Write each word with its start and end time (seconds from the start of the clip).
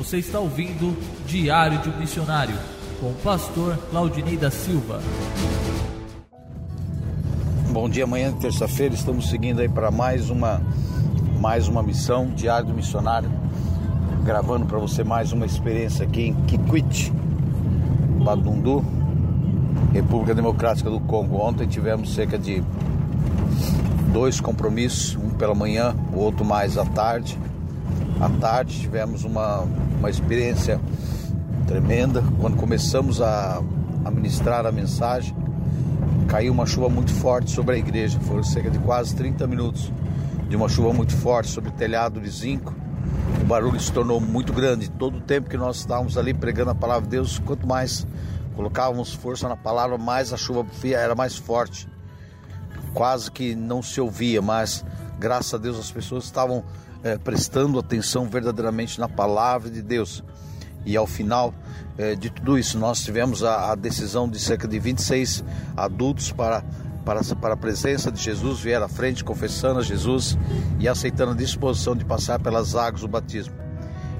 Você 0.00 0.16
está 0.16 0.40
ouvindo 0.40 0.96
Diário 1.26 1.78
de 1.80 1.90
um 1.90 1.98
Missionário 1.98 2.56
com 2.98 3.08
o 3.08 3.14
pastor 3.22 3.76
Claudinei 3.90 4.34
da 4.34 4.50
Silva. 4.50 4.98
Bom 7.70 7.86
dia, 7.86 8.04
amanhã 8.04 8.32
terça-feira 8.32 8.94
estamos 8.94 9.28
seguindo 9.28 9.60
aí 9.60 9.68
para 9.68 9.90
mais 9.90 10.30
uma 10.30 10.62
mais 11.38 11.68
uma 11.68 11.82
missão 11.82 12.28
Diário 12.28 12.68
do 12.68 12.72
Missionário, 12.72 13.30
gravando 14.24 14.64
para 14.64 14.78
você 14.78 15.04
mais 15.04 15.32
uma 15.32 15.44
experiência 15.44 16.06
aqui 16.06 16.28
em 16.28 16.34
Kikwit, 16.46 17.12
Badundu, 18.24 18.82
República 19.92 20.34
Democrática 20.34 20.88
do 20.88 21.00
Congo. 21.00 21.36
Ontem 21.36 21.68
tivemos 21.68 22.14
cerca 22.14 22.38
de 22.38 22.64
dois 24.14 24.40
compromissos, 24.40 25.14
um 25.16 25.28
pela 25.28 25.54
manhã, 25.54 25.94
o 26.14 26.20
outro 26.20 26.42
mais 26.42 26.78
à 26.78 26.86
tarde. 26.86 27.38
À 28.20 28.28
tarde 28.28 28.78
tivemos 28.78 29.24
uma, 29.24 29.60
uma 29.98 30.10
experiência 30.10 30.78
tremenda. 31.66 32.22
Quando 32.38 32.56
começamos 32.56 33.20
a, 33.22 33.62
a 34.04 34.10
ministrar 34.10 34.66
a 34.66 34.72
mensagem, 34.72 35.34
caiu 36.28 36.52
uma 36.52 36.66
chuva 36.66 36.88
muito 36.88 37.12
forte 37.14 37.50
sobre 37.50 37.76
a 37.76 37.78
igreja. 37.78 38.20
Foram 38.20 38.42
cerca 38.42 38.70
de 38.70 38.78
quase 38.78 39.16
30 39.16 39.46
minutos 39.46 39.90
de 40.48 40.54
uma 40.54 40.68
chuva 40.68 40.92
muito 40.92 41.16
forte 41.16 41.50
sobre 41.50 41.70
o 41.70 41.72
telhado 41.72 42.20
de 42.20 42.28
zinco. 42.28 42.74
O 43.40 43.44
barulho 43.46 43.80
se 43.80 43.90
tornou 43.90 44.20
muito 44.20 44.52
grande. 44.52 44.90
Todo 44.90 45.16
o 45.16 45.20
tempo 45.20 45.48
que 45.48 45.56
nós 45.56 45.78
estávamos 45.78 46.18
ali 46.18 46.34
pregando 46.34 46.72
a 46.72 46.74
palavra 46.74 47.04
de 47.04 47.10
Deus, 47.10 47.38
quanto 47.38 47.66
mais 47.66 48.06
colocávamos 48.54 49.14
força 49.14 49.48
na 49.48 49.56
palavra, 49.56 49.96
mais 49.96 50.30
a 50.30 50.36
chuva 50.36 50.66
era 50.84 51.14
mais 51.14 51.36
forte 51.36 51.88
quase 52.92 53.30
que 53.30 53.54
não 53.54 53.82
se 53.82 54.00
ouvia, 54.00 54.42
mas 54.42 54.84
graças 55.20 55.52
a 55.52 55.58
Deus 55.58 55.78
as 55.78 55.92
pessoas 55.92 56.24
estavam 56.24 56.64
é, 57.04 57.18
prestando 57.18 57.78
atenção 57.78 58.26
verdadeiramente 58.26 58.98
na 58.98 59.08
palavra 59.08 59.70
de 59.70 59.82
Deus. 59.82 60.24
E 60.84 60.96
ao 60.96 61.06
final 61.06 61.54
é, 61.98 62.14
de 62.14 62.30
tudo 62.30 62.58
isso, 62.58 62.78
nós 62.78 63.02
tivemos 63.02 63.44
a, 63.44 63.72
a, 63.72 63.74
decisão 63.74 64.26
de 64.26 64.38
cerca 64.38 64.66
de 64.66 64.78
26 64.78 65.44
adultos 65.76 66.32
para, 66.32 66.64
para, 67.04 67.22
para 67.36 67.54
a 67.54 67.56
presença 67.56 68.10
de 68.10 68.20
Jesus, 68.20 68.60
vieram 68.60 68.86
à 68.86 68.88
frente 68.88 69.22
confessando 69.22 69.80
a 69.80 69.82
Jesus 69.82 70.38
e 70.78 70.88
aceitando 70.88 71.32
a 71.32 71.34
disposição 71.34 71.94
de 71.94 72.04
passar 72.04 72.40
pelas 72.40 72.74
águas 72.74 73.02
do 73.02 73.08
batismo. 73.08 73.69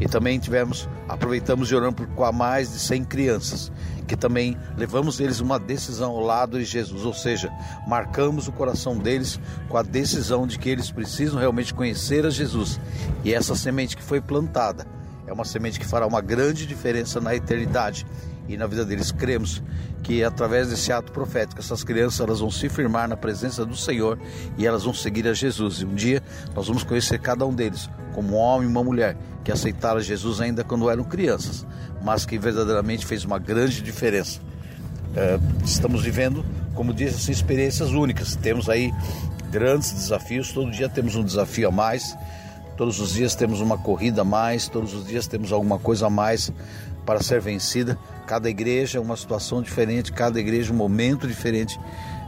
E 0.00 0.08
também 0.08 0.38
tivemos, 0.38 0.88
aproveitamos 1.08 1.70
e 1.70 1.74
oramos 1.74 2.06
por 2.06 2.32
mais 2.32 2.72
de 2.72 2.78
100 2.78 3.04
crianças, 3.04 3.72
que 4.06 4.16
também 4.16 4.56
levamos 4.76 5.20
eles 5.20 5.40
uma 5.40 5.58
decisão 5.58 6.12
ao 6.12 6.20
lado 6.20 6.58
de 6.58 6.64
Jesus, 6.64 7.04
ou 7.04 7.14
seja, 7.14 7.50
marcamos 7.86 8.48
o 8.48 8.52
coração 8.52 8.98
deles 8.98 9.40
com 9.68 9.76
a 9.76 9.82
decisão 9.82 10.46
de 10.46 10.58
que 10.58 10.68
eles 10.68 10.90
precisam 10.90 11.38
realmente 11.38 11.72
conhecer 11.72 12.26
a 12.26 12.30
Jesus. 12.30 12.80
E 13.24 13.32
essa 13.32 13.54
semente 13.54 13.96
que 13.96 14.02
foi 14.02 14.20
plantada 14.20 14.86
é 15.26 15.32
uma 15.32 15.44
semente 15.44 15.80
que 15.80 15.86
fará 15.86 16.06
uma 16.06 16.20
grande 16.20 16.66
diferença 16.66 17.20
na 17.20 17.34
eternidade 17.34 18.04
e 18.48 18.56
na 18.56 18.66
vida 18.66 18.84
deles. 18.84 19.10
Cremos 19.10 19.62
que 20.02 20.22
através 20.22 20.68
desse 20.68 20.92
ato 20.92 21.10
profético, 21.12 21.60
essas 21.60 21.82
crianças 21.82 22.20
elas 22.20 22.40
vão 22.40 22.50
se 22.50 22.68
firmar 22.68 23.08
na 23.08 23.16
presença 23.16 23.64
do 23.64 23.76
Senhor 23.76 24.18
e 24.58 24.66
elas 24.66 24.84
vão 24.84 24.92
seguir 24.92 25.26
a 25.26 25.32
Jesus. 25.32 25.80
E 25.80 25.84
um 25.84 25.94
dia 25.94 26.22
nós 26.54 26.66
vamos 26.66 26.84
conhecer 26.84 27.18
cada 27.18 27.46
um 27.46 27.54
deles 27.54 27.88
como 28.12 28.36
um 28.36 28.36
homem 28.36 28.68
e 28.68 28.70
uma 28.70 28.84
mulher 28.84 29.16
que 29.42 29.50
aceitaram 29.50 30.00
Jesus 30.00 30.40
ainda 30.40 30.62
quando 30.62 30.88
eram 30.88 31.04
crianças, 31.04 31.66
mas 32.02 32.24
que 32.24 32.38
verdadeiramente 32.38 33.04
fez 33.04 33.24
uma 33.24 33.38
grande 33.38 33.82
diferença. 33.82 34.40
É, 35.16 35.38
estamos 35.64 36.02
vivendo, 36.02 36.44
como 36.74 36.92
disse, 36.92 37.16
assim, 37.16 37.32
experiências 37.32 37.90
únicas. 37.90 38.36
Temos 38.36 38.68
aí 38.68 38.92
grandes 39.50 39.92
desafios, 39.92 40.52
todo 40.52 40.70
dia 40.70 40.88
temos 40.88 41.14
um 41.14 41.24
desafio 41.24 41.68
a 41.68 41.70
mais. 41.70 42.16
Todos 42.76 42.98
os 42.98 43.12
dias 43.12 43.36
temos 43.36 43.60
uma 43.60 43.78
corrida 43.78 44.22
a 44.22 44.24
mais, 44.24 44.68
todos 44.68 44.94
os 44.94 45.06
dias 45.06 45.28
temos 45.28 45.52
alguma 45.52 45.78
coisa 45.78 46.08
a 46.08 46.10
mais 46.10 46.52
para 47.04 47.22
ser 47.22 47.40
vencida. 47.40 47.98
Cada 48.26 48.48
igreja 48.48 49.00
uma 49.00 49.16
situação 49.16 49.62
diferente, 49.62 50.12
cada 50.12 50.40
igreja 50.40 50.72
um 50.72 50.76
momento 50.76 51.26
diferente, 51.26 51.78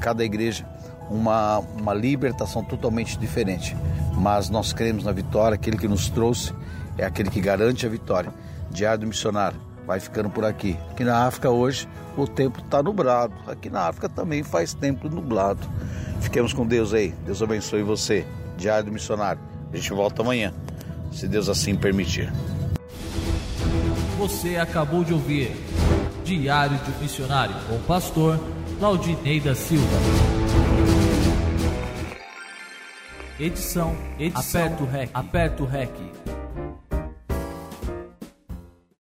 cada 0.00 0.24
igreja 0.24 0.66
uma, 1.10 1.58
uma 1.58 1.92
libertação 1.92 2.62
totalmente 2.62 3.18
diferente. 3.18 3.76
Mas 4.14 4.48
nós 4.48 4.72
cremos 4.72 5.04
na 5.04 5.12
vitória, 5.12 5.54
aquele 5.54 5.76
que 5.76 5.88
nos 5.88 6.08
trouxe 6.08 6.52
é 6.96 7.04
aquele 7.04 7.30
que 7.30 7.40
garante 7.40 7.84
a 7.84 7.88
vitória. 7.88 8.32
Diário 8.70 9.00
do 9.00 9.06
Missionário 9.06 9.58
vai 9.86 9.98
ficando 9.98 10.30
por 10.30 10.44
aqui. 10.44 10.78
Aqui 10.90 11.02
na 11.02 11.26
África 11.26 11.50
hoje 11.50 11.88
o 12.16 12.26
tempo 12.26 12.60
está 12.60 12.82
nublado. 12.82 13.34
Aqui 13.46 13.68
na 13.68 13.88
África 13.88 14.08
também 14.08 14.42
faz 14.42 14.74
tempo 14.74 15.08
nublado. 15.08 15.60
Fiquemos 16.20 16.52
com 16.52 16.66
Deus 16.66 16.94
aí. 16.94 17.14
Deus 17.24 17.42
abençoe 17.42 17.82
você. 17.82 18.24
Diário 18.56 18.86
do 18.86 18.92
Missionário. 18.92 19.40
A 19.72 19.76
gente 19.76 19.92
volta 19.92 20.22
amanhã, 20.22 20.52
se 21.12 21.26
Deus 21.26 21.48
assim 21.48 21.74
permitir. 21.74 22.30
Você 24.20 24.58
acabou 24.58 25.02
de 25.02 25.14
ouvir 25.14 25.50
Diário 26.22 26.76
de 26.76 26.90
um 26.90 26.98
Missionário 27.00 27.54
com 27.66 27.76
o 27.76 27.80
pastor 27.80 28.38
Claudinei 28.78 29.40
da 29.40 29.54
Silva. 29.54 29.96
Edição, 33.38 33.96
edição, 34.18 34.60
aperta 34.60 34.82
o 34.82 34.86
REC, 34.86 35.10
aperta 35.14 35.62
o 35.62 35.66
REC. 35.66 35.90